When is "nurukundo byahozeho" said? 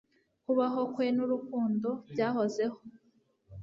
1.15-2.77